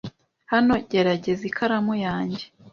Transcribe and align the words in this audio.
Hano, 0.51 0.73
gerageza 0.91 1.43
ikaramu 1.49 1.93
yanjye. 2.05 2.43